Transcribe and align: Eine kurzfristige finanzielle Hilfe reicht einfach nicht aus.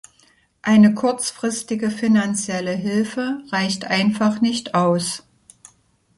Eine 0.63 0.95
kurzfristige 0.95 1.91
finanzielle 1.91 2.71
Hilfe 2.71 3.43
reicht 3.51 3.85
einfach 3.85 4.41
nicht 4.41 4.73
aus. 4.73 5.21